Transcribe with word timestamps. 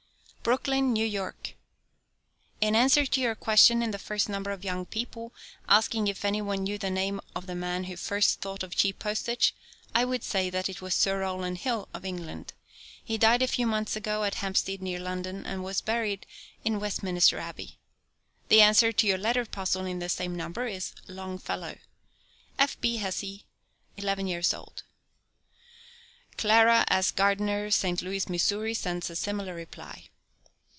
BROOKLYN, 0.43 0.91
NEW 0.91 1.05
YORK. 1.05 1.53
In 2.61 2.75
answer 2.75 3.05
to 3.05 3.21
your 3.21 3.35
question 3.35 3.83
in 3.83 3.91
the 3.91 3.99
first 3.99 4.27
number 4.27 4.49
of 4.49 4.63
Young 4.65 4.87
People, 4.87 5.35
asking 5.69 6.07
if 6.07 6.25
any 6.25 6.41
one 6.41 6.63
knew 6.63 6.79
the 6.79 6.89
name 6.89 7.21
of 7.35 7.45
the 7.45 7.53
man 7.53 7.83
who 7.83 7.95
first 7.95 8.41
thought 8.41 8.63
of 8.63 8.75
cheap 8.75 8.97
postage, 8.97 9.53
I 9.93 10.03
would 10.03 10.23
say 10.23 10.49
that 10.49 10.67
it 10.67 10.81
was 10.81 10.95
Sir 10.95 11.19
Rowland 11.19 11.59
Hill, 11.59 11.87
of 11.93 12.03
England. 12.05 12.53
He 13.03 13.19
died 13.19 13.43
a 13.43 13.47
few 13.47 13.67
months 13.67 13.95
ago 13.95 14.23
at 14.23 14.33
Hampstead, 14.41 14.81
near 14.81 14.97
London, 14.99 15.45
and 15.45 15.63
was 15.63 15.79
buried 15.79 16.25
in 16.65 16.79
Westminster 16.79 17.37
Abbey. 17.37 17.77
The 18.49 18.61
answer 18.63 18.91
to 18.91 19.05
your 19.05 19.19
letter 19.19 19.45
puzzle 19.45 19.85
in 19.85 19.99
the 19.99 20.09
same 20.09 20.35
number 20.35 20.65
is 20.65 20.95
"Longfellow." 21.07 21.77
F. 22.57 22.81
B. 22.81 22.97
HESSE 22.97 23.43
(11 23.95 24.25
years 24.25 24.55
old). 24.55 24.81
Clara 26.35 26.83
S. 26.89 27.11
Gardiner, 27.11 27.69
St. 27.69 28.01
Louis, 28.01 28.27
Missouri, 28.27 28.73
sends 28.73 29.07
a 29.11 29.15
similar 29.15 29.53
reply. 29.53 30.07